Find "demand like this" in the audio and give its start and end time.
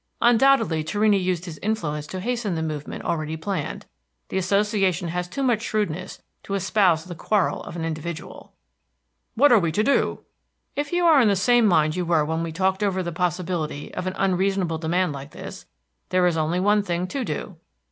14.79-15.67